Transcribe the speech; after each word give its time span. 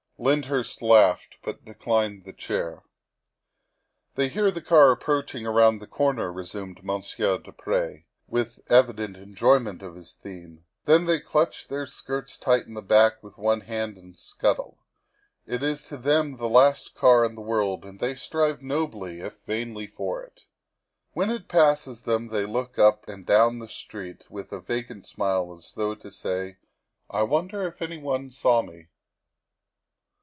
Lyndhurst 0.23 0.83
laughed, 0.83 1.39
but 1.43 1.65
declined 1.65 2.25
the 2.25 2.31
chair." 2.33 2.83
They 4.17 4.29
hear 4.29 4.51
the 4.51 4.61
car 4.61 4.91
approaching 4.91 5.47
around 5.47 5.79
the 5.79 5.87
corner," 5.87 6.31
resumed 6.31 6.83
Monsieur 6.83 7.39
du 7.39 7.51
Pre, 7.51 8.05
with 8.27 8.59
evident 8.69 9.17
enjoyment 9.17 9.81
of 9.81 9.93
140 9.93 9.93
THE 9.93 9.93
WIFE 9.93 9.97
OF 9.97 9.97
his 9.97 10.13
theme," 10.53 10.65
then 10.85 11.05
they 11.07 11.19
clutch 11.19 11.67
their 11.69 11.87
skirts 11.87 12.37
tight 12.37 12.67
in 12.67 12.75
the 12.75 12.83
back 12.83 13.23
with 13.23 13.39
one 13.39 13.61
hand 13.61 13.97
and 13.97 14.15
scuttle. 14.15 14.77
It 15.47 15.63
is 15.63 15.85
to 15.85 15.97
them 15.97 16.37
the 16.37 16.47
last 16.47 16.93
car 16.93 17.25
in 17.25 17.33
the 17.33 17.41
world, 17.41 17.83
and 17.83 17.99
they 17.99 18.13
strive 18.13 18.61
nobly, 18.61 19.21
if 19.21 19.39
vainly, 19.47 19.87
for 19.87 20.21
it. 20.21 20.43
When 21.13 21.31
it 21.31 21.47
passes 21.47 22.03
them 22.03 22.27
they 22.27 22.45
look 22.45 22.77
up 22.77 23.07
and 23.09 23.25
down 23.25 23.57
the 23.57 23.67
street 23.67 24.29
with 24.29 24.51
a 24.51 24.61
vacant 24.61 25.07
smile, 25.07 25.51
as 25.57 25.73
though 25.73 25.95
to 25.95 26.11
say,' 26.11 26.57
I 27.09 27.23
wonder 27.23 27.65
if 27.67 27.81
anybody 27.81 28.29
saw 28.29 28.61
me 28.61 28.89